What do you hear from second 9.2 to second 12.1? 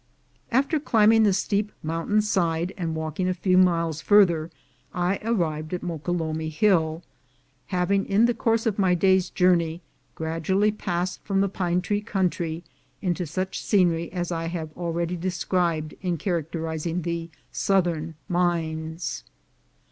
journey, gradually passed from the pine tree